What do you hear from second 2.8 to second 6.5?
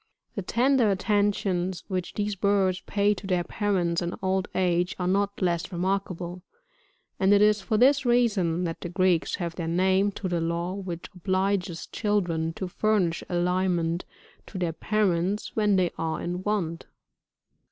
pay to their parents in crfd age, are not less remarkable,